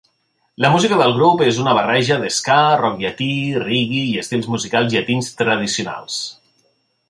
La 0.63 0.69
música 0.75 0.95
del 1.01 1.11
grup 1.17 1.43
és 1.47 1.59
una 1.63 1.75
barreja 1.79 2.17
d'ska, 2.23 2.57
rock 2.81 2.97
llatí, 3.05 3.29
reggae 3.67 4.03
i 4.15 4.19
estils 4.25 4.51
musicals 4.55 4.93
llatins 4.97 5.33
tradicionals. 5.43 6.21